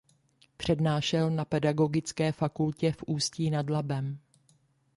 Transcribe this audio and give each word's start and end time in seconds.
Přednášel 0.57 1.29
na 1.29 1.45
pedagogické 1.45 2.31
fakultě 2.31 2.91
v 2.91 3.03
Ústí 3.07 3.49
nad 3.49 3.69
Labem. 3.69 4.19